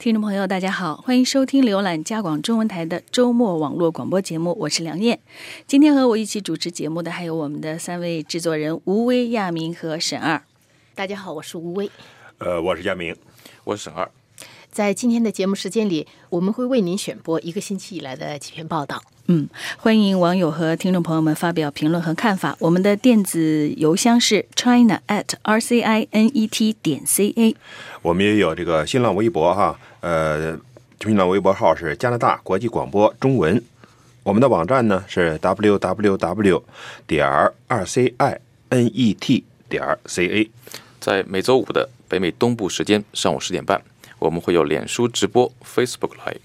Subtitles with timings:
[0.00, 5.20] 听众朋友，大家好，欢迎收听浏览加广中文台的周末网络广播节目，我是梁燕。
[5.66, 10.42] 今天和我一起主持节目的还有我们的三位制作人吴威、亚明和沈二。
[10.94, 11.90] 大家好，我是吴威。
[12.38, 13.14] 呃，我是亚明，
[13.62, 14.10] 我是沈二。
[14.70, 19.02] 在今天的节目时间里，我们会为您选播一个星期以来的几篇报道。
[19.26, 22.56] 嗯，欢迎网友和听众朋友们发表评论和看法。
[22.60, 27.56] 我们的电子邮箱是 china at r c i n e t 点 c a。
[28.02, 30.58] 我们也有这个新浪微博哈，呃，
[31.00, 33.62] 新浪微博号是加拿大国际广播中文。
[34.22, 36.64] 我们的网站呢是 w w w
[37.06, 37.26] 点
[37.68, 40.50] r c i n e t 点 c a。
[41.00, 43.80] 在每周五的北美东部时间上午十点半，
[44.20, 46.36] 我们会有脸书直播 Facebook Live。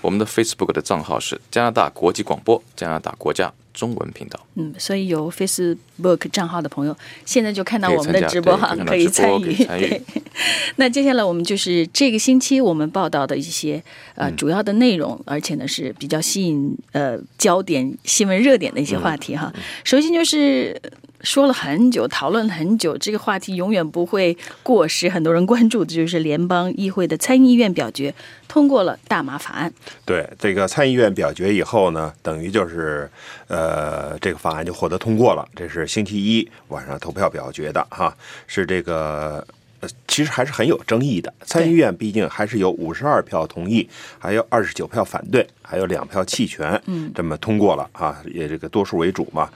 [0.00, 4.38] 我们的 Facebook 的账号是加拿大国际广播加拿大国家中文频道。
[4.56, 9.54] 嗯，所以有 Facebook 账号的朋友，现在就看到我们的直播哈，可以参与。
[9.54, 10.02] 对，
[10.74, 13.80] 那接下来我们就是这个星期我们报道的一些
[14.16, 19.52] 呃主要的内容，而且呢是比较吸引呃焦点新闻热点的一些话题哈。
[19.84, 20.80] 首先就是。
[21.22, 25.08] 说了很久，讨论了很久，这个话题永远不会过时。
[25.08, 28.14] 很多人关注的就是联邦议会的参议院表决
[28.48, 29.72] 通过了大麻法案。
[30.04, 33.08] 对这个参议院表决以后呢，等于就是
[33.48, 35.46] 呃，这个法案就获得通过了。
[35.54, 39.46] 这是星期一晚上投票表决的哈，是这个
[39.80, 41.32] 呃，其实还是很有争议的。
[41.44, 49.48] 参议院毕竟还是有五十二票同意，还有二十九票反对，还有两票弃权，嗯，这么通过了啊，也这个多数为主嘛，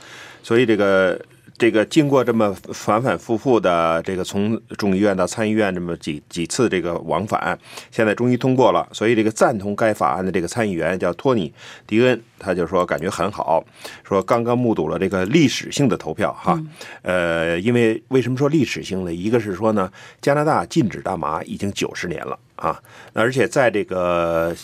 [0.42, 1.20] 所以这个。
[1.58, 7.58] 这个经过这么反反复复的这个从众议院到参议院这么几几次这个往返，
[7.90, 8.86] 现在终于通过了。
[8.92, 11.48] 所以这个赞同该法案的这个参议员叫托尼·
[11.86, 13.64] 迪恩，他就说感觉很好，
[14.06, 16.60] 说刚刚目睹了这个历史性的投票哈。
[17.02, 19.12] 呃，因为为什么说历史性呢？
[19.12, 19.90] 一个是说呢，
[20.20, 22.78] 加拿大禁止大麻已经九十年了啊，
[23.14, 24.54] 而且在这个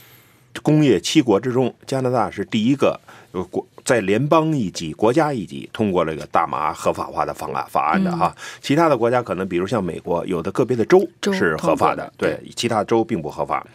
[0.62, 3.00] 工业七国之中，加拿大是第一个
[3.32, 3.66] 有国。
[3.84, 13.66] 在联邦一级、国家一级通过这个大麻合法化的方案法案的哈，其他的国家可能比如像美国，有的个别的州是合法的，对，其他州并不合法。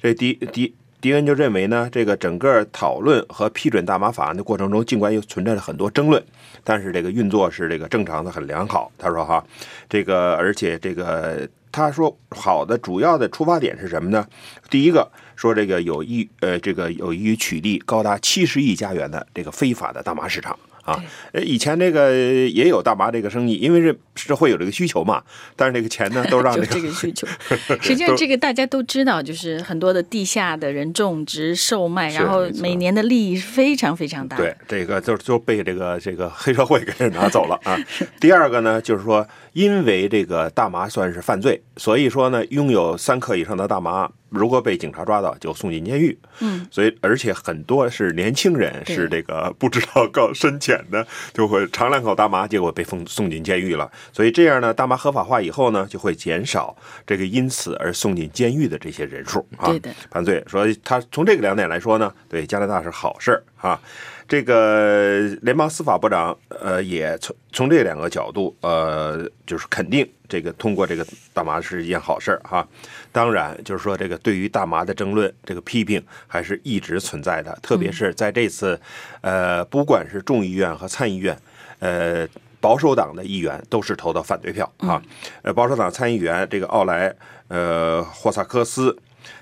[0.00, 6.24] 这迪迪迪恩就认为呢，这个整个讨论和批准大麻法案的过程中，尽管又存在着很多争论，
[6.64, 8.90] 但是这个运作是这个正常的、很良好。
[8.96, 9.44] 他说哈，
[9.90, 14.26] 这个而且这个他说好的主要的出发点是什么呢？
[14.68, 15.10] 第一个。
[15.36, 20.54] 说这个有益，呃，这个有益于取缔高达七十亿加元的这个非法的大麻市场。
[20.82, 22.12] 啊，呃，以前这个
[22.48, 25.22] 也有大麻这个生意，因为是是会有这个需求嘛。
[25.54, 27.26] 但是这个钱呢，都让 这个需求。
[27.80, 34.36] 实际上，这个大家都知道，就是很多的地下的人种植、售卖，然后每年的利益是非常非常大。
[34.36, 37.78] 对，这个就就被这个这个黑社会给拿走了啊。
[38.18, 46.16] 第二个呢，就是说，因为这个大麻算是犯罪，所以说呢，拥有三克以上的大麻，如果被警察抓到，就送进监狱。
[46.40, 50.84] 嗯，所以而且很多是年轻人，是这个不知道告深浅。
[50.90, 53.90] 的就会尝两口大麻，结果被送送进监狱了。
[54.12, 59.68] 所以这样呢，大麻合法化以后呢，就会减少这个因此而送进监狱的这些人数啊。
[59.68, 60.42] 对的，犯罪。
[60.48, 63.80] 所以他从这个两点来说呢，对加拿大是好事儿啊。
[64.28, 72.64] 这个联邦司法部长呃也从从这两个角度呃就是肯定这个通过这个大麻是一件好事儿哈。
[73.10, 77.58] 当然，就是说这个对于大麻的争论，这个批评还是一直存在的。
[77.60, 78.80] 特别是在这次，
[79.20, 81.36] 呃，不管是众议院和参议院，
[81.80, 82.24] 呃，
[82.60, 85.02] 保守党的议员都是投的反对票啊。
[85.42, 87.12] 呃，保守党参议员这个奥莱
[87.48, 88.96] 呃霍萨克斯，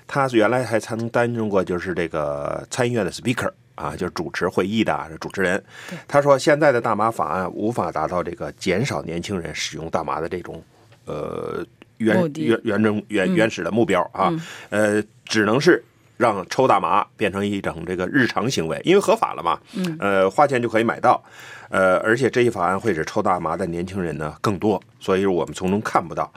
[0.07, 5.63] 他原来还曾担任过就是这个参议院的 Speaker 啊，就是主持会议的主持人。
[6.07, 10.61] 他说，现在的大麻法案无法达到这个减少年轻人使用大麻的这种
[11.05, 11.65] 呃。
[11.99, 14.33] 原原原正原原始的目标啊，
[14.69, 15.83] 呃，只能是
[16.15, 19.59] 让抽大麻变成一种这个日常行为，因为合法了嘛，
[19.99, 21.21] 呃，花钱就可以买到，
[21.67, 26.31] 呃，而且这一法案会使抽大麻的年轻人呢更多，所以我们从中看不到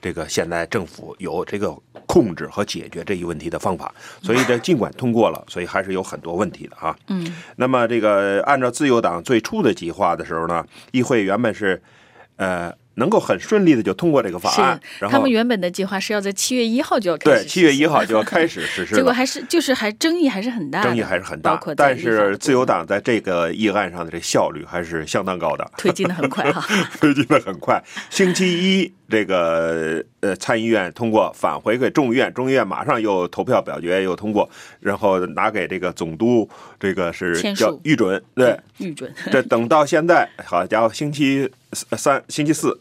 [0.00, 1.76] 这个现在政府有这个
[2.06, 6.96] 控制和解决这一问题的方法，所以这尽管通过了，所以还是有很多问题的啊。
[7.08, 11.82] 嗯，那么这个按照自由党最初的计划的时候呢，议会原本是
[12.36, 12.72] 呃。
[12.98, 26.60] 能够很顺利的就通过这个法案，然后他们原本的计划是要在七月一号就要开始，对，七月一号就要开始实施，结果还是就是还争议还是很大，争议还是很大，但是自由党在这个议案上的这效率还是相当高的，推进的很快哈，
[27.00, 27.80] 推进的很快，
[28.10, 28.97] 星期一。
[29.08, 34.48] 这个呃，参议院通过返回给众议院，众议院马上又投票表决又通过，
[34.80, 39.10] 然后拿给这个总督，这个是叫预准，对，预准。
[39.32, 42.78] 这等到现在，好家伙，星期三、星期四，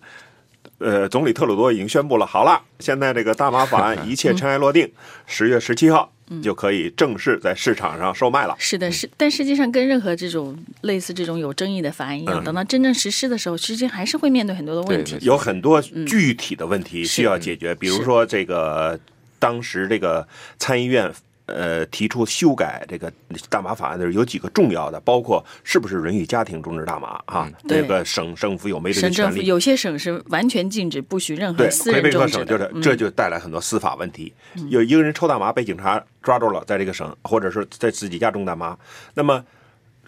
[0.79, 4.91] 呃，总理特鲁多已经宣布了，好了，现在这个大麻法案 一切尘埃落定，
[5.25, 8.55] 十月十七号就可以正式在市场上售卖了。
[8.57, 12.43] 是的，是，但实际上跟任何这种类似这种有争议的法案一样，嗯。
[12.43, 15.17] 等到真正实施的时候，实际还是会面对很多的问题。
[15.21, 18.99] 有很多具体的问题需要解决，比如说这个
[19.39, 20.27] 当时这个
[20.57, 21.13] 参议院。
[21.47, 23.11] 呃，提出修改这个
[23.49, 27.49] 大麻法案的时候有几个重要的，包括是不是允许家庭种植大麻啊？
[27.67, 29.39] 这个省政府有没有这个省政权利？
[29.39, 32.27] 府有些省是完全禁止，不许任何对，私人种植的。
[32.27, 34.33] 省就是嗯这就带来很多司法问题。
[34.69, 38.77] 有一个人抽大麻被警察抓住了，在这个省或者是在自己家种大麻，
[39.13, 39.43] 那么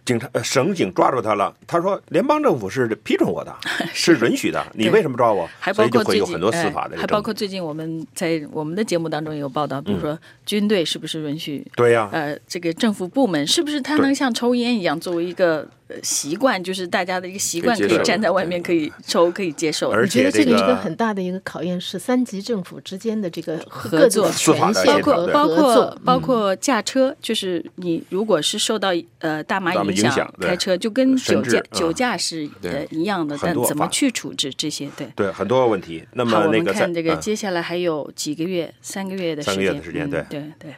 [0.09, 3.55] 警察呃省警抓住他了，他说联邦政府是批准我的，
[3.93, 5.47] 是允许的，你为什么抓我？
[5.59, 6.97] 还所以就会包括最近有很多司法哎的。
[6.97, 10.17] 还包括最近我们在我们的节目当中也有报道，比如说
[10.47, 15.67] 军队是不是允许对呀、呃，这个政府部门是不是他能像抽烟一样作为一个呃
[16.03, 19.89] 习惯，就是大家的一个习惯，可以站在外面可以抽，可以接受。
[19.89, 25.95] 而我觉得且这个是个一个很大的一个考验是三级政府之间的这个合作权限包括包括。
[26.05, 28.89] 包括驾车，就是你如果是受到
[29.19, 34.89] 呃大麻影影响开车，就跟酒驾酒驾是呃一样的，但怎么去处置这些？
[34.97, 35.07] 对。
[35.15, 36.03] 对很多问题。
[36.13, 40.73] 那，么那个在我们看这个，嗯接下来还有几个月，三个月的三个月的时间嗯对对对，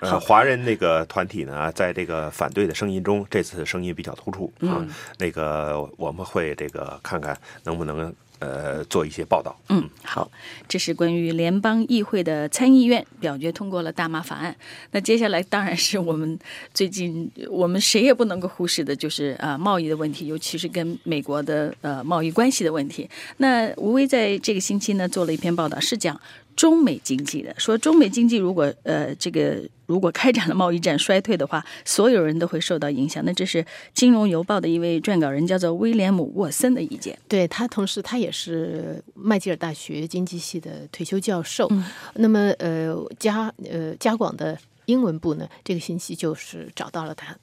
[0.00, 4.82] 呃，华人那个团体呢，在这个反对的声音中，这次声音比较突出啊。
[4.82, 4.88] 嗯
[5.18, 9.54] 那个我们会这个看看能不能呃做一些报道。
[9.68, 10.30] 嗯，好，
[10.68, 14.54] 这是关于联邦议会的参议院表决通过了大麻法案。
[14.92, 16.38] 那接下来当然是我们
[16.72, 23.08] 最近我们谁也不能够忽视的，就是啊、贸易的问题，尤其是跟美国的呃贸易关系的问题。
[23.38, 26.18] 那吴威在这个星期呢做了一篇报道，是讲
[26.58, 33.24] 中美经济的，说中美经济如果呃这个如果开展了贸易战衰退的话，所有人都会受到影响。
[33.24, 33.62] 那这是
[33.94, 37.16] 《金融邮报》的一位撰稿人叫做威廉姆·沃森的意见。
[37.28, 41.68] 对他，同时他也是麦吉尔大学经济系的退休教授。
[41.70, 41.84] 嗯
[42.14, 47.36] 那么，呃，加呃加广的英文部呢，这个星期就是找到了他。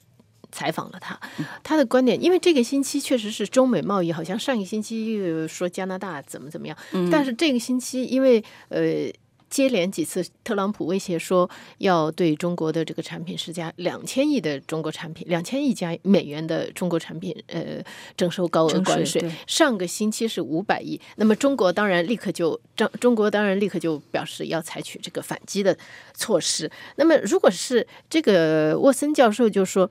[0.56, 1.20] 采访了他，
[1.62, 6.78] 他的观点，因为这个星期确实是中美贸易，好像上一个星期又说加拿大怎么怎么样，
[7.12, 9.12] 但是这个星期因为呃
[9.48, 17.82] 接连几次特朗普威胁说要对中国的这个产品施加两千亿的中国产品，两千亿加美元的中国产品呃
[18.18, 25.78] 征收高额关税，上个星期是五百亿，那么中国当然立刻就中中国当然立刻就表示要采取这个反击的
[26.14, 26.70] 措施。
[26.98, 29.90] 那么如果是这个沃森教授就说，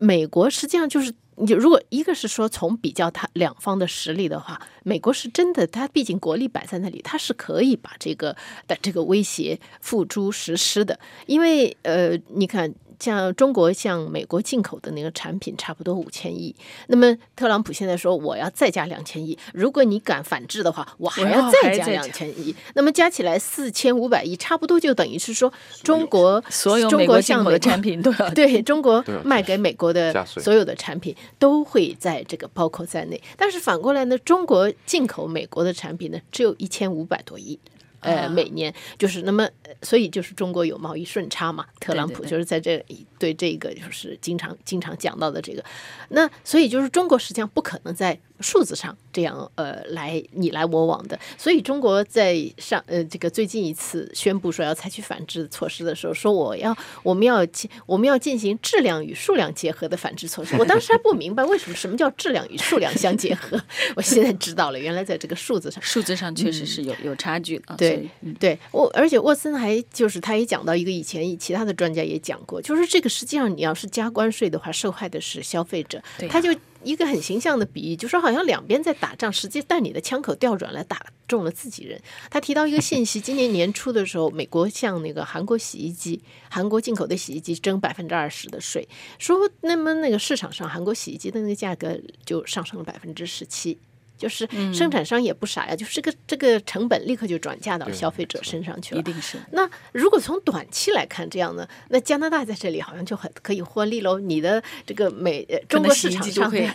[0.00, 1.14] 美国实际上就是。
[1.42, 8.36] 你如果一个是说从比较它两方的实力的话，美国是真的，它毕竟国力摆在那里，它是可以把这个
[8.68, 11.00] 的这个威胁付诸实施的。
[11.24, 12.70] 因为呃，你看，
[13.00, 16.54] 像中国向美国进口的那个产品差不多五千亿，
[16.86, 25.52] 那么特朗普现在说我要再加两千亿，如果你敢反制的话，我还要要再加两千亿，那么加起来四千五百亿，差不多就等于是说
[25.82, 33.20] 中国所有中美国进口的国向美国产品都要对中国卖给美国的所有的产品都会在这个包括在内。
[33.36, 37.58] 但是反过来呢，中国进口美国的产品呢，只有一千五百多亿。
[38.00, 41.66] 呃，啊每年就是那么，呃所以就是中国有贸易顺差嘛。
[41.78, 45.64] 特朗普就是在这里对这个就是经常经常讲到的这个，
[46.10, 60.56] 那所以就是中国实际上不可能在数字上这样呃来你来我往的，所以中国在上呃这个最近一次宣布说要采取反制措施的时候，说我要我们要进我们要进行质量与数量结合的反制措施。
[60.56, 63.60] 我当时还不明白为什么什么叫质量与数量相结合，
[63.96, 65.82] 我现在知道了，原来在这个数字上。
[65.82, 67.76] 数字上确实是有、有差距的啊。
[67.76, 76.28] 对嗯对，我而且沃森还就是他也讲到一个以前其他的专家也讲过，就是这个实际上你要是加关税的话，受害的是消费者对。
[76.28, 76.48] 啊他就
[76.82, 82.00] 一个很形象的比喻，就说好像两边在打仗，实际但你的枪口调转来打中了自己人。
[82.30, 93.78] 他提到一个信息，今年年初的时候，美国向那个韩国洗衣机、韩国进口的洗衣机征百分之二十的税，说那么那个市场上韩国洗衣机的那个价格就上升了百分之十七。
[94.20, 99.00] 就是嗯生产商也不傻呀，就是这个这个成本立刻就转嫁到消费者身上去了。
[99.00, 104.18] 一定是那如果从短期来看，这样呢，那加拿大在这里好像就很可以获利喽。
[104.18, 106.68] 你的这个美呃中国市场上会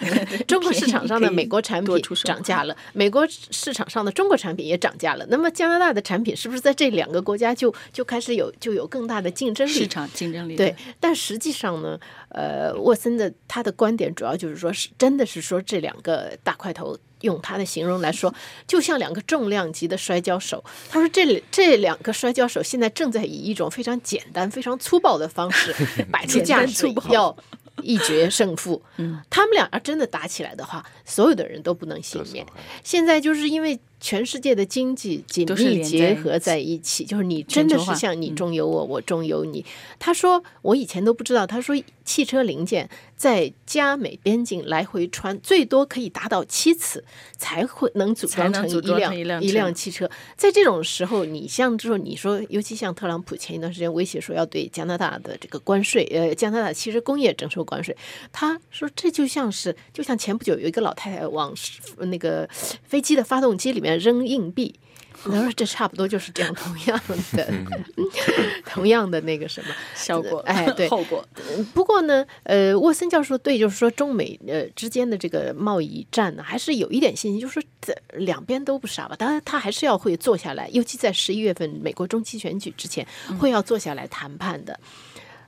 [0.48, 5.26] 中国市场上的美国产品涨价了，美国市场上的中国产品也涨价了。
[5.30, 9.72] 那么加拿大的产品是不是在这两个国家就就开始有就有更大的竞争力？
[9.72, 12.00] 市场竞争力对，但实际上呢，
[12.30, 16.98] 呃，沃森的他的观点主要就是说，是真的是说这两个大块头。
[17.26, 18.34] 用他的形容来说，
[18.66, 20.64] 就像两个重量级的摔跤手。
[20.90, 25.76] 他说这里这两个摔跤手现在正在以一种非常简单、非常粗暴的方式
[26.10, 27.36] 摆出架势要
[27.82, 28.82] 一决胜负。
[28.98, 32.46] 嗯，他们俩要真的打起来的话，所有的人都不能幸免。
[32.84, 33.78] 现在就是因为。
[34.00, 39.66] 全世界的经济紧密结合在一起，就是你真的是像你中有我，我中有你。
[39.98, 47.04] 他说我以前都不知道，他说汽车零件在加美边境来回穿，最多可以达到七次
[47.36, 50.10] 才会能组装成一辆一辆汽车。
[50.36, 57.96] 在这种时候，你像之后你说，尤其像特朗普前一段时间威胁说要对加拿大的这个关税，呃，加拿大汽车工业征收关税，
[58.32, 61.52] 他说这就像是就像前不久有一个老太太往
[61.98, 62.48] 那个
[62.84, 64.00] 飞机的发动机里面。
[64.00, 64.76] 扔硬币，
[65.24, 67.02] 他说这差不多就是这样，同样
[67.34, 67.54] 的，
[68.66, 71.26] 同样的那个什么效果，哎，对，后果。
[71.74, 79.16] 不过呢，呃，沃森教授对，就是说中美呃之间的这个贸易战呢，还是有一点信心，就是说两边都不傻吧。
[79.16, 83.08] 当然，他还是要会坐下来，尤其在十一月份美国中期选举之前，
[83.40, 84.80] 会要坐下来谈判的。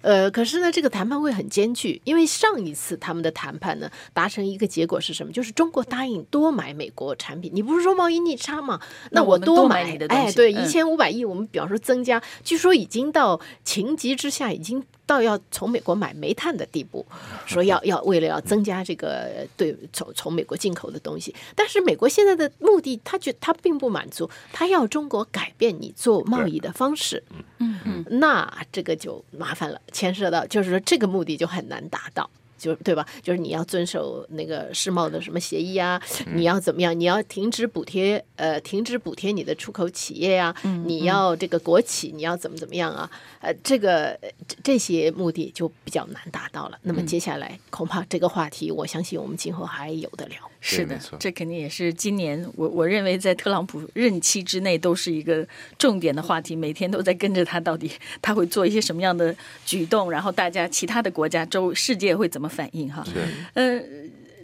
[0.07, 5.33] 呃，可是呢，这个谈判会很艰巨，因为上一次他们的谈判呢，达成一个结果是什么？
[5.33, 7.51] 就是中国答应多买美国产品。
[7.53, 8.79] 你不是说贸易逆差吗？
[9.11, 14.81] 那我多买哎，对，一千五百亿，我们比方说增加，据说已经到情急之下，已经。
[15.07, 17.03] 到要从美国买煤炭的地步，
[17.47, 27.23] 说要要为了要增加这个对从从美国进口的东西，但是美国现在的目的，他觉他并不满足，他要中国改变你做贸易的方式，
[27.57, 32.29] 嗯嗯，那这个就麻烦了，牵涉到就是说这个目的就很难达到。
[32.57, 33.05] 就对吧？
[33.21, 36.01] 就是你要遵守那个世贸的什么协议啊？
[36.33, 36.97] 你要怎么样？
[36.97, 40.53] 你要停止补贴，呃，停止补贴你的出口企业呀？
[40.85, 43.09] 你要这个国企，你要怎么怎么样啊？
[43.41, 44.19] 呃，这个
[44.63, 46.77] 这些目的就比较难达到了。
[46.81, 50.37] 那么接下来恐怕这个话题，我相信我们今后还有的聊。
[50.59, 55.47] 是的，这肯定也是今年我我认为在特朗普任期之内都是一个
[55.77, 59.35] 重点的话题，每天都在跟着他，到底他会做一些什么样的
[59.65, 62.91] 举动，然后大家其他的国家周世界会怎么反应？
[62.91, 63.05] 哈，
[63.53, 63.81] 呃。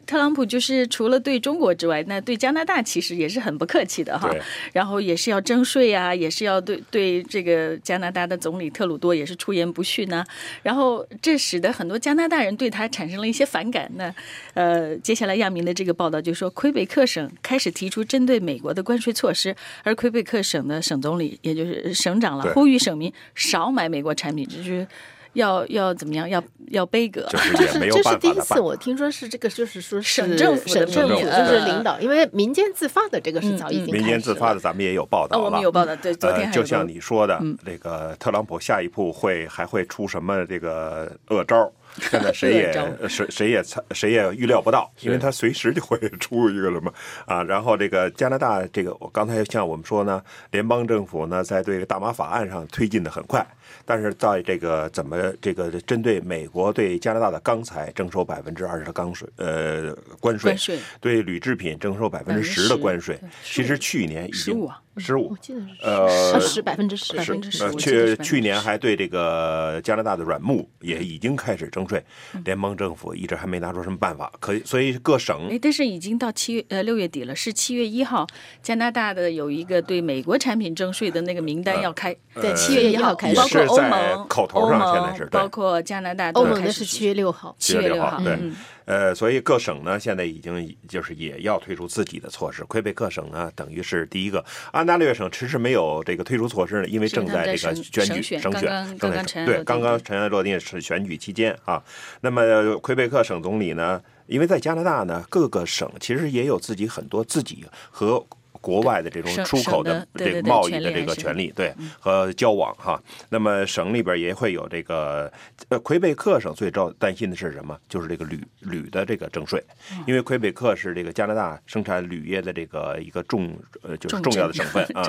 [0.06, 4.30] 特朗普就是除了对中国之外，那对加拿大其实也是很不客气的哈。
[4.72, 10.24] 然后也是要征税啊，也是要对对这个加拿大的总理特鲁多也是出言不逊呢。
[10.62, 13.90] 然后这使得很多加拿大人对他产生了一些反感。
[13.96, 14.14] 那
[14.54, 24.88] 呃，接下来亚明的这个报道就说，魁北克省开始提出针对美国的关税措施，而魁北克省的省总理也就是省长了，呼吁省民少买美国产品，就是。
[25.34, 26.30] 要要怎么样？
[26.30, 35.44] 要要悲歌，这是这是第一次我听说是这个，就是说省政府省政府就是领导，因为民间自发的这个是早已经民间自发的，咱们也有报道了。
[35.44, 41.72] 我们有报道，对，昨天就像你说的，那个特朗普下一步会还会出什么这个恶招？
[42.00, 42.74] 现在谁也
[43.08, 46.94] 谁谁也谁也预料不到，因为他随时就会出一个什么
[47.26, 47.44] 啊。
[47.44, 53.46] 然后这个加拿大这个，我刚才像我们说呢，联邦政府呢在对大麻法案上推进的很快。
[53.86, 60.56] 但是在这个怎么这个针对美国对加拿大的钢材征收百分之二十的钢税呃关税，
[61.02, 65.36] 对铝制品征收百分之十的关税，其实去年已经十五。
[65.42, 67.14] 十五，呃十百分之十。
[67.16, 72.04] 百分之十，去去年还对这个加拿大的软木也已经开始征税，
[72.44, 78.26] 联邦政府一直还没拿出什么办法，可以所以各省哎，但是已经到七月呃六月底了，是七月一号，
[78.62, 83.74] 加拿大的有一个对美国产品征税的那个名单要开，对七月一号开始，包括。
[83.74, 88.38] 欧盟、口头上现在是包括加拿大，欧盟的是七月六号，七月六号对，
[88.86, 92.64] 呃，所以各省呢现在已经就是也要推出自己的措施。
[92.66, 101.84] 魁北克省呢，等于是第一个；安大略省迟迟没有这个推出措施呢，因为正在这个选举、省选，正在对刚刚尘埃落定是选举期间啊。
[102.22, 108.26] 那么魁北克省总理呢，因为在加拿大呢，各个省其实也有自己很多自己和。
[108.64, 112.98] 国外的这种出口的这个贸易的这个权利，对和交往哈，
[113.30, 115.30] 那么省里边也会有这个，
[115.68, 117.78] 呃，魁北克省最招担心的是什么？
[117.90, 119.62] 就是这个铝铝的这个征税，
[120.08, 125.06] 因为魁北克是这个加拿大生产铝业的这个一个重呃就是重要的省份啊，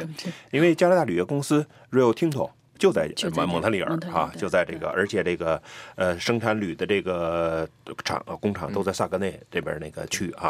[0.50, 2.50] 因为加拿大铝业公司 Rio Tinto。
[2.78, 5.60] 就在蒙蒙特利尔啊，就在这个，而且这个
[5.94, 7.66] 呃生产铝的这个
[8.04, 10.48] 厂工厂都在萨格内这边那个区啊，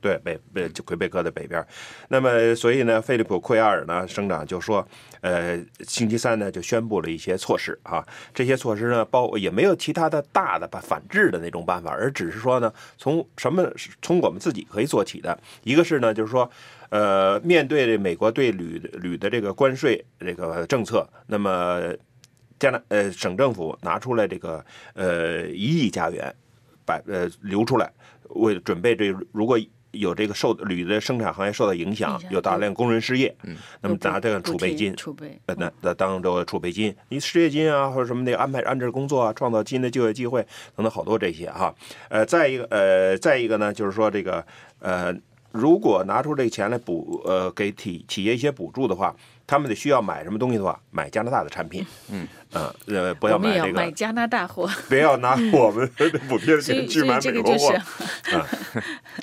[0.00, 1.64] 对北北魁北克的北边。
[2.08, 4.86] 那么所以呢，菲利普库亚尔呢省长就说，
[5.22, 13.68] 呃，星期三呢就宣布了一些措施啊，这些措施呢包也没有其他的大的把反制的那种办法，而只是说呢，从什么
[14.00, 16.48] 从我们自己可以做起的，一个是呢就是说。
[16.90, 21.80] 呃，面对这美国对铝铝的这个关税这个政策，那么
[22.58, 26.34] 加拿呃省政府拿出来这个呃一亿加元，
[26.84, 27.90] 把呃留出来，
[28.28, 29.58] 为准备这如果
[29.92, 40.40] 有这个受铝的生产行业受到影响有大量工人失业，嗯，那么拿这个储备金，储备，呃，那那当这个储备金，你失业金啊，或者什么的安排安置工作啊，创造新的就业机会
[40.76, 41.74] 等等好多这些哈。
[42.08, 44.46] 呃，再一个呃，再一个呢，就是说这个
[44.78, 45.12] 呃，
[45.52, 49.14] 如果拿出这个钱来补呃给企企业一些补助的话，
[49.46, 57.72] 他们得需要买什么东西的话，买加拿大的产品，嗯呃呃，不要买这个，买加拿大货， 不要拿我们的补贴的钱去买美国货。
[58.32, 58.46] 啊，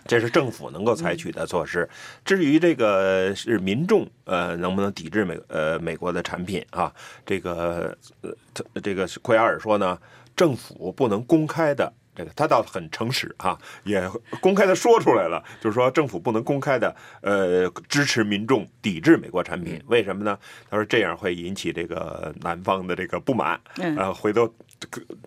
[0.06, 1.88] 这是政府能够采取的措施。
[2.26, 6.92] 至于这个是民众呃能不能抵制美呃美国的产品啊，
[7.26, 9.98] 这个呃这这个是奎尔说呢，
[10.36, 11.94] 政府不能公开的。
[12.18, 14.10] 这个他倒很诚实哈、也
[14.42, 20.40] 公开的说出来了，就是说政府不能公开的呃支持民众抵制美国产品，为什么呢？
[20.68, 24.52] 他说这样会引起这个南方的这个不满，嗯呃，回头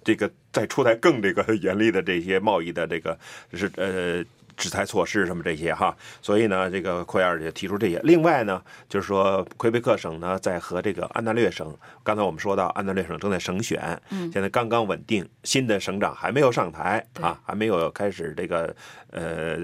[0.02, 3.16] 这个再出台更这个 严厉的这些贸易的这个
[3.54, 4.24] 是呃
[4.56, 8.00] 制裁措施什么这些哈，所以呢，这个奎尔也提出这些。
[8.04, 18.74] 另外呢，就是说魁北克省呢在和这个安大略省，刚才我们说到安大略省正在省选，嗯，现在刚刚稳定，新的省长还没有上台啊，还没有开始这个
[19.10, 19.58] 呃。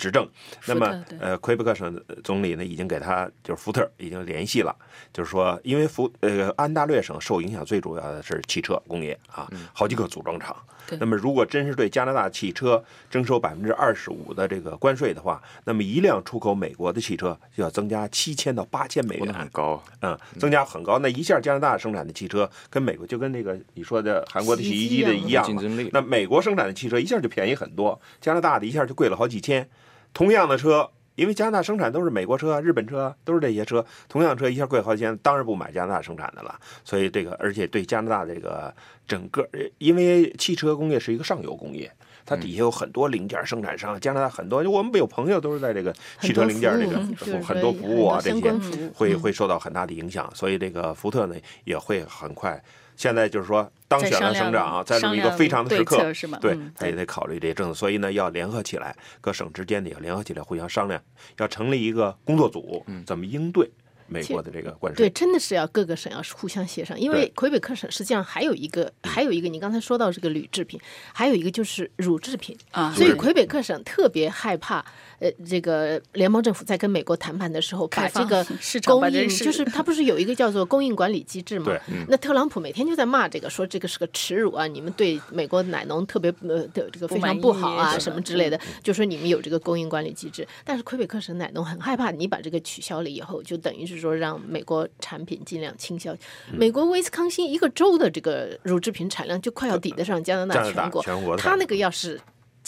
[0.00, 0.26] 执政，
[0.66, 4.74] 那么呃，魁北克省总理呢已经给他就是福特已经联系了，
[5.12, 10.56] 就是说，因为福呃安大略省受影响最主要的是汽车工业啊，好几个组装厂。
[10.86, 19.50] 对那么如果真是对加拿大汽车征收百分之二十五的这个关税的话，那么一辆出口美国的汽车就要增加七千到八千美元很元。
[19.52, 29.68] 高，嗯，增加很高，那一下加拿大生产的汽车跟美国就跟那个你说的韩国的洗衣机的一样竞争力那美国生产的汽车一下就便宜很多，加拿大的一下就贵了好几千。
[30.12, 36.58] 同样的车，因为加拿大生产都是美国车、日本车，都是这些车，同样车一下贵好几千，当然不买加拿大生产的了。
[36.84, 38.74] 所以这个，而且对加拿大这个
[39.06, 41.90] 整个，呃因为汽车工业是一个上游工业。
[42.26, 52.62] 它底下有很多零件生产商，加拿大很多，我们有朋友都是在这个汽车零件这个很多服务就是很多服务啊这些会会受到很大的影响，所以这个福特呢也会很快。
[53.00, 61.02] 现在就是说当选了省长，在这么一个非常的时刻对他也得考虑这些政策，所以呢要联合起来，各省之间的也要联合起来，互相商量，
[61.38, 63.70] 要成立一个工作组，怎么应对
[64.06, 65.08] 美国的这个关税。
[65.08, 70.78] 对，真的是要各个省要互相协商，因为魁北克省实际上还有一个，还有一个，你刚才说到这个铝制品，
[71.14, 72.54] 还有一个就是乳制品。
[72.72, 72.92] 啊。
[72.94, 74.84] 所以魁北克省特别害怕，
[75.20, 78.44] 呃，这个联邦政府在跟美国谈判的时候，把这个
[78.86, 81.66] 供应，就是它不是有一个叫做供应管理机制嘛？
[81.66, 81.78] 对
[82.08, 84.66] 那特朗普每天就在骂这个，说这个是个耻辱啊！
[84.66, 90.48] 你们对美国奶农特别呃的这个非常不好啊，什么之类的，就说你们有这个供应管理机制。
[90.64, 96.16] 但是魁北克省奶农很害怕你把这个取消了以后，就等于是说让美国产品尽量倾销。
[96.50, 102.18] 美国威斯康星一个州的这个乳制品产量就快要抵得上加拿大全国，全国它那个要是。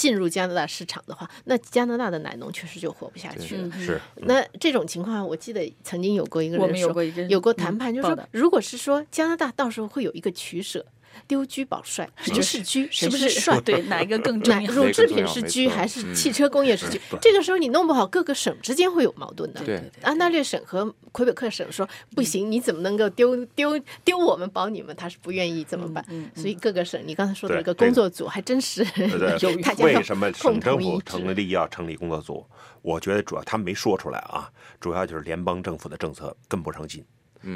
[0.03, 3.71] 进入加拿大市场的话，那加拿大的奶农确实就活不下去了。
[3.71, 10.85] 是那这种情况，我记得曾经有过一个人我们有说过有过谈判，就是说如果是说加拿大到时候会有一个取舍，
[11.27, 13.61] 丢车保帅，谁是车，谁不是帅？
[13.61, 14.73] 对，哪一个更重奶要？
[14.73, 16.99] 乳制品是车还是汽车工业是车？
[17.21, 19.63] 这个时候你弄不好，各个省之间会有矛盾的。
[19.65, 24.95] 对安大略省和魁北克省说不行，你怎么能够丢 丢丢我们保你们？
[24.97, 26.05] 他是不愿意怎么办？
[26.35, 31.01] 所以各个省，你刚才说的那个工作组还真是对 有大家要为什么共省政府。
[31.03, 32.45] 成立要成立工作组？
[32.83, 37.05] 我觉得主要他没说出来啊，主要就是联邦政府的政策跟不上劲。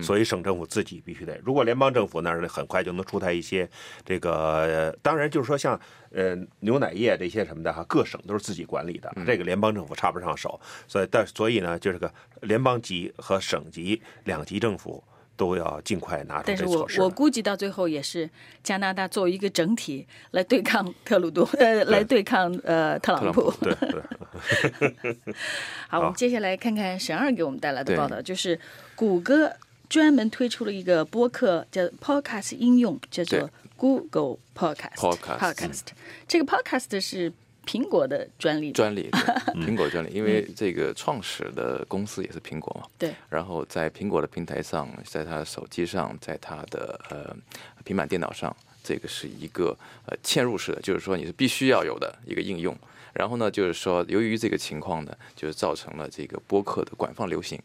[0.03, 3.68] 所以省政府自己必须得，如果联邦政府那儿很快就能出台一些
[4.05, 15.03] 这个，呃当然就是说像呃牛奶业这些什么的哈，各省都是自己管理的，这个联邦政府插不上手，所以但所以呢，就是个联邦级和省级两级政府
[15.37, 17.05] 都要尽快拿出但是我这措施来。
[17.05, 18.29] 我估计到最后也是
[18.62, 23.53] 加拿大作为一个整体来对抗特鲁多， 呃，来对抗呃特朗普。
[23.61, 25.14] 对对，
[25.88, 28.59] 好，我们接下来看看沈二给我们带来的报道，就是
[28.94, 29.53] 谷歌
[29.88, 34.96] 专门推出了一个播客叫 Podcast 应用，叫做 Google Podcast。
[34.96, 35.83] Podcast Podcast
[36.27, 37.33] 这个 Podcast 是
[37.64, 39.20] 苹果的专利，专利，对
[39.66, 47.37] 苹果专利，因为这个创始的公司也是苹果嘛，对，然后在苹果的平台上，在他的手机上，在他的呃
[47.85, 52.77] 平板电脑上，这个是一个呃嵌入式的，就是说你是必须要有的一个应用。
[53.12, 57.61] 然后呢，就是说由于这个情况呢，就是造成了这个播客的广泛流行。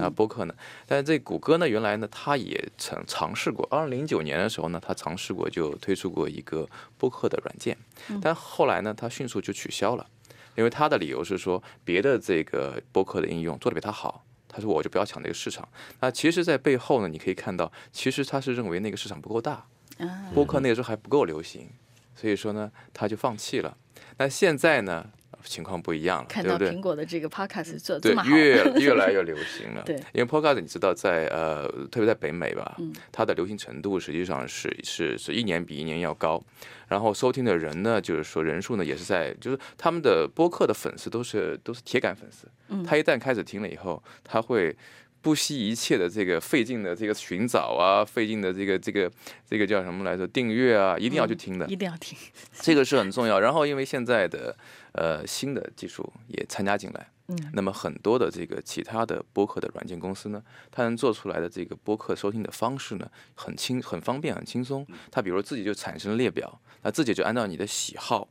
[0.00, 0.54] 啊，播客呢，
[0.86, 6.68] 但是这谷歌呢，原来呢，它也曾尝试过，二零零九年的时候呢，它尝试过就推出过一个
[6.98, 7.76] 播客的软件，
[8.20, 10.06] 但后来呢，它迅速就取消了。
[10.56, 15.68] 因为他的理由是说，别的这个播客的应用做的比他好，他说我就不要抢这个市场。
[16.00, 19.66] 那其实，在背后呢，你可以看到，其实他是认为那个市场不够大，
[20.32, 21.68] 播客那个时候还不够流行，
[22.14, 23.76] 所以说呢，他就放弃了。
[24.16, 25.06] 那现在呢，
[25.46, 26.68] 情况不一样了，看对不对？
[26.70, 29.82] 到苹果的这个 podcast 做得对这么，好，越越来越 流行了。
[29.86, 36.42] 对因为 Podcast 你知道在呃，特别在北美吧，嗯它的流行程度实际上是是是一年比一年要高，
[36.88, 44.76] 然后收听的人呢，就是说人数呢也是在，就是他们的播客的粉丝都是都是铁杆粉丝，嗯他一旦开始听了以后，他会。
[45.22, 49.10] 不惜一切的这个费劲的这个寻找啊，费劲的这个这个
[49.50, 50.24] 这个叫什么来着？
[50.28, 51.66] 订阅啊，一定要去听的。
[51.66, 52.16] 一定要听。
[52.60, 53.40] 这个是很重要。
[53.40, 54.56] 然后，因为现在的
[54.96, 64.86] 呃新的技术也参加进来，嗯，那么很多的这个其他的播客的软件公司呢，它能做出来的这个播客收听的方式呢，很轻、很方便、很轻松。
[65.10, 68.28] 它比如自己就产生列表，它自己就按照你的喜好。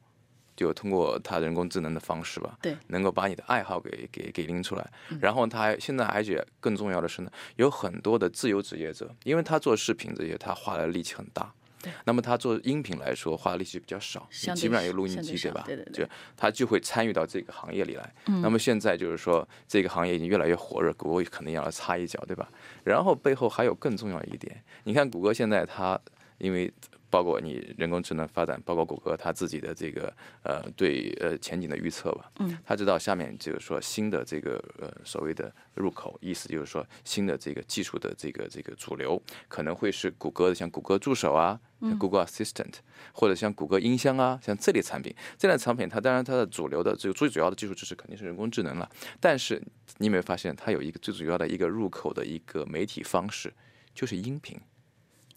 [0.56, 4.92] 就通过它人工智能的方式吧，对，能够把你的爱好给给给拎出来。
[5.20, 11.54] 然后它还现在而且更重要的是呢，有很多的自由职业者，因为他做视频这些，他花的力气很大。
[11.86, 15.64] 对，那么他做音频来说，花的力气比较少，基本上有录音机对吧？
[15.66, 18.14] 对对对就他就会参与到这个行业里来。
[18.28, 22.50] 嗯那么现在就是说，这个行业已经越来越火热，谷歌可能要来插一脚，对吧？
[22.84, 26.00] 然后背后还有更重要一点，你看谷歌现在它
[26.40, 26.74] 因为。
[27.16, 42.74] 包括你人工智能发展，包括谷歌它自己的这个呃对呃前景的预测吧，嗯，他知道下面就是说新的这个呃所谓的入口，意思就是说新的这个技术的这个这个主流可能会是谷歌的，像谷歌助手啊，像 Google Assistant，、
[43.14, 48.90] 或者像谷歌音箱啊，像这类产品，这类产品它当然它的主流的这个最主要的技术支持肯定是人工智能了，
[49.22, 49.62] 但是
[50.00, 53.54] 你有没有发现它有一个最主要的一个入口的一个媒体方式，
[53.94, 54.60] 就是音频。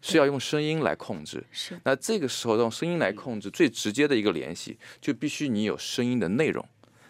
[0.01, 6.65] 是要用声音来控制，是那这个时候用声音来控制，最直接的一个联系，就必须你有声音的内容。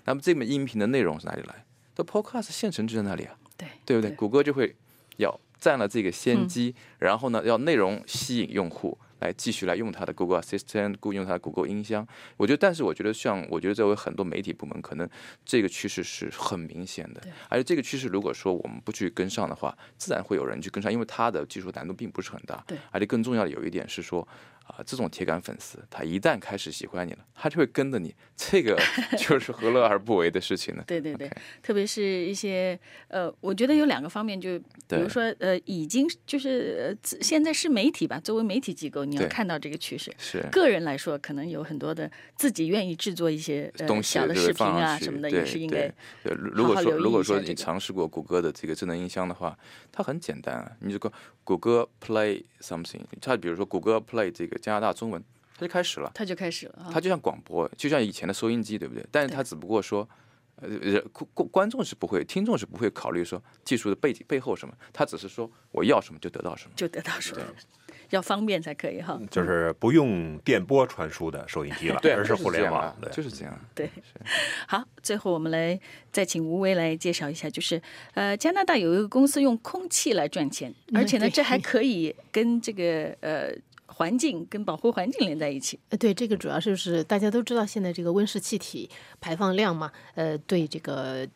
[0.05, 1.64] 那么这门音频的内容是哪里来？
[1.94, 4.11] 这 Podcast 现成就在那里啊，对对不对？
[4.12, 4.74] 谷歌就会
[5.16, 12.07] 要占了这个先机，然后呢，要内容吸引用户来继续来用它的 Google Assistant，雇用它的 Google 音箱。
[12.37, 15.09] 我觉得，但是我觉得像我觉得作为很多媒体部门，可能
[15.45, 17.31] 这个趋势是很明显的对。
[17.49, 22.63] 而且这个趋势如果说我们不去跟上的话，自然会有人去跟上，因为它的技术难度并不是很大。
[22.67, 24.27] 对，而且更重要的有一点是说。
[24.69, 28.79] 啊，这种铁杆粉丝，他一旦开始喜欢你了，他就会跟着你，这个
[29.17, 30.85] 就是何乐而不为的事情呢？
[30.87, 31.31] 对对对
[31.63, 32.79] 特别是一些
[33.09, 40.13] 呃，我觉得有两个方面，就比如说呃，已经就是呃现在是媒体吧，作为媒体机构，你要看到这个趋势。
[40.19, 45.91] 是个人来说，可能有很多的自己愿意制作一些呃东西小的视频啊什么的，也是应该
[46.25, 49.59] 如如果说如果说你尝试过谷歌的这个智能音箱的话，
[49.91, 51.11] 它很简单啊，你这个
[51.43, 55.23] 谷歌 Play something，它比如说谷歌 Play 这个加拿大中文，
[55.57, 56.11] 它就开始了。
[56.14, 56.90] 它就开始了啊。
[56.92, 59.07] 它就像广播，就像以前的收音机，对不对？
[59.11, 60.09] 但是它只不过说，
[60.57, 66.73] 呃，人观观众是不会，听众是不会考虑说技术的背景背后什么，他只是说我要什么就得到什么。
[66.77, 67.42] 就得到什么，
[68.11, 69.21] 要方便才可以哈。
[69.31, 73.57] 就是不用电波传输的收音机了， 对，而是互联网对，就是这样。
[73.75, 73.88] 对，
[74.66, 75.79] 好，最后我们来
[76.11, 77.81] 再请吴威来介绍一下，就是
[78.14, 83.53] 呃，加拿大有一个公司用空气来赚钱，而且呢，这还可以跟这个呃
[83.99, 85.77] 环境跟保护环境连在一起。
[85.89, 88.89] 呃，对，这个主要就是大家都知道，现在这个温室气体
[89.21, 91.27] 排放量嘛，呃，对这个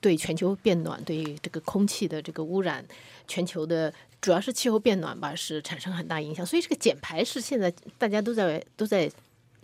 [0.00, 2.84] 对全球变暖，对这个空气的这个污染，
[3.26, 6.46] 全球的主要是气候变暖吧，是产生很大影响。
[6.46, 9.10] 所以这个减排是现在大家都在都在。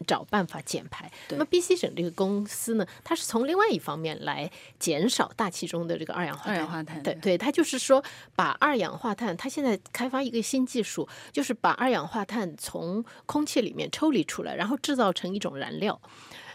[0.07, 1.11] 找办法减排。
[1.31, 6.55] 那么 BC 省这个公司呢，它是从另外一方面来减少大气中的这个二氧化碳。
[6.55, 8.03] 二氧化碳对对，它就是说
[8.35, 16.01] 把二氧化碳，它现在开发一个新技术，就是把二氧化碳从空气里面抽离出来，然后制造成一种燃料。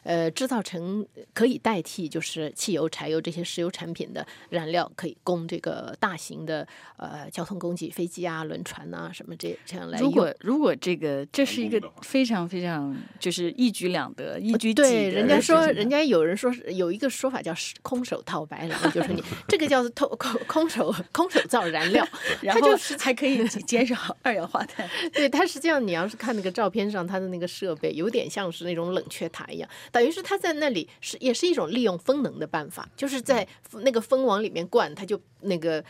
[0.05, 6.65] 呃，制造成可以代替就是汽油、柴油这些石油产品的燃料，可以供这个大型的
[6.97, 10.07] 呃交通工具、飞机啊、轮船啊什么这这样来用。
[10.07, 22.07] 如果如果这个这是一个非常非常就是一举两得、一举几对，人家说，人家有人说是有一个说法叫是空手套白狼，就是你 这个叫做透空空手空手造燃料，
[22.41, 24.87] 然后它就是还可以减少二氧化碳。
[25.11, 35.81] 对，它实际上你要是看那个照片上，它的那个设备有点像是那种冷却塔一样，等于是它在那里是也是一种利用风能的办法，就是在那个风往里面灌，它就那个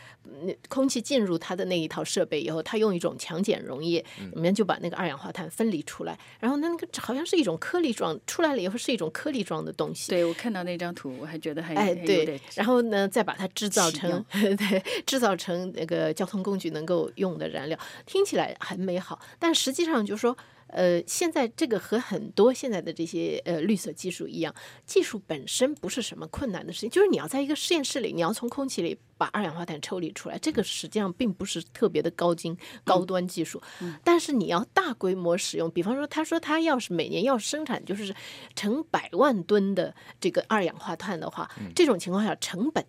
[0.42, 10.12] 那空气进入它的那一套设备以后，它用一种强碱溶液，里面就把那个二氧化碳分离出来，然后那那个好像是一种颗粒状出来了以后是一种颗粒状的东西。
[10.12, 20.36] 对我看到那张图，我还觉得还哎，对，然后呢，再把它制造成 对，制造成那个交通工具能够用的燃料，听起来很美好，但实际上就是说，
[20.68, 33.62] 呃，现在这个和很多现在的这些呃绿色技术一样，技术本身不是什么困难的事情，就是你要在一个实验室里，你要从空气里把二氧化碳抽离出来，这个实际上并不是特别的高精高端技术，
[34.02, 38.14] 但是你要大规模使用，比方说，他说他要是每年要生产就是
[38.54, 42.84] 成百万吨的这个二氧化碳的话，这种情况下成本。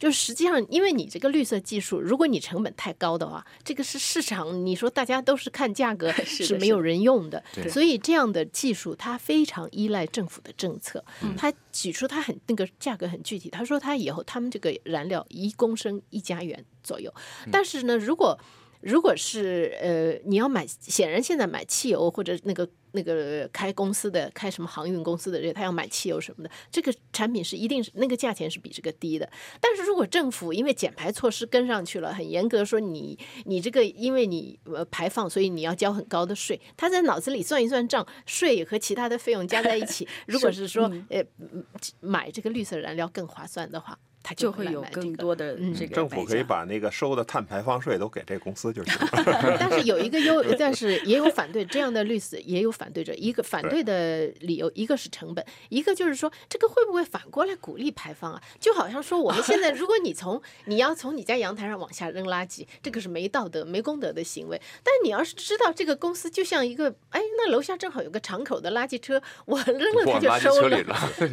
[0.00, 7.68] 就实际上，因为你这个绿色技术，如果你成本太高的话，这个是市场，你说大家都是看价格 是没有人用的，对。
[7.68, 11.04] 所以这样的技术它非常依赖政府的政策。
[11.36, 17.12] 他举出他很那个价格很具体，他说他以后他们这个燃料一公升一加元左右，
[17.52, 18.38] 但是呢，如果
[18.80, 29.30] 如果是呃，你要买，显然现在买汽油或者那个那个开公司的、开什么航运公司的人，他要买汽油什么的，这个产品是一定是那个价钱是比这个低的。
[29.60, 41.62] 但是如果政府因为减排措施跟上去了，很严格说你你这个因为你呃排放，所以你要交很高的税，他在脑子里算一算账，税和其他的费用加在一起， 如果是说呃嗯
[42.00, 49.56] 买这个绿色燃料更划算的话，他就会会有更多的嗯这个政府可以把那个收的碳排放税都给这公司就行了。
[49.58, 53.14] 但是有一个优，但是也有反对这样的律师，也有反对者。
[53.14, 58.42] 一个反对的理由，一个是成本，一个就是说这个会不会反过来鼓励排放啊？
[58.60, 64.60] 就好像说我们现在， 如果你从你要从你家阳台上往下扔垃圾，这个是没道德、没公德的行为。
[64.84, 70.78] 但你要是知道这个公司就像一个，哎，那楼下正好有个敞口的垃圾车，我扔了它就收了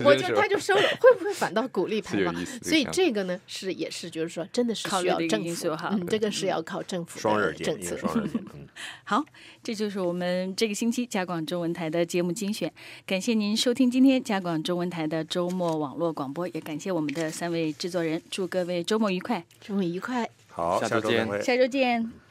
[0.06, 2.77] 我就 是他就收了，会不会反倒鼓励排放是有意思？
[2.84, 7.98] 所以这个呢，是也是就是说，真的是需要政府哈嗯，这个是要靠政府的政策。
[7.98, 8.44] 双刃剑。
[8.54, 8.68] 嗯，
[9.06, 9.26] 好，
[9.64, 12.72] 这就是我们这个星期加广中文台的节目精选。
[13.06, 20.30] 感谢您收听今天加广中文台的周末网络广播，也感谢我们的三位制作人，祝各位周末愉快，周末愉快。
[20.48, 21.44] 好，下周见。
[21.44, 22.27] 下周见。